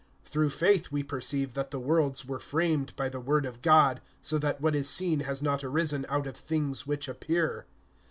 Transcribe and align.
(3)Through 0.27 0.51
faith 0.51 0.91
we 0.91 1.03
perceive 1.03 1.53
that 1.53 1.69
the 1.69 1.79
worlds 1.79 2.25
were 2.25 2.39
framed 2.39 2.91
by 2.95 3.07
the 3.07 3.19
word 3.19 3.45
of 3.45 3.61
God, 3.61 4.01
so 4.23 4.39
that 4.39 4.59
what 4.59 4.73
is 4.75 4.89
seen 4.89 5.19
has 5.19 5.43
not 5.43 5.61
arisen[11:3] 5.61 6.05
out 6.09 6.25
of 6.25 6.35
things 6.35 6.87
which 6.87 7.07
appear. 7.07 7.67